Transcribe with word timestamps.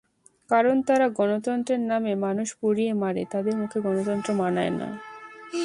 কারণ 0.49 0.75
যারা 0.87 1.07
গণতন্ত্রের 1.09 1.81
নামে 1.81 2.13
মানুষ 2.15 2.47
পুড়িয়ে 2.59 2.93
মারে 2.93 3.23
তাদের 3.31 3.55
মুখে 3.57 3.79
গণতন্ত্র 3.81 4.29
মানায় 4.33 4.73
না। 4.79 4.87